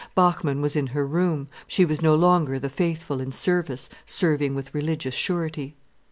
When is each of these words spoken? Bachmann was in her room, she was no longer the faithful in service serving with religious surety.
Bachmann 0.15 0.61
was 0.63 0.75
in 0.75 0.87
her 0.87 1.05
room, 1.05 1.47
she 1.67 1.85
was 1.85 2.01
no 2.01 2.15
longer 2.15 2.57
the 2.57 2.71
faithful 2.71 3.21
in 3.21 3.31
service 3.31 3.87
serving 4.03 4.55
with 4.55 4.73
religious 4.73 5.13
surety. 5.13 5.75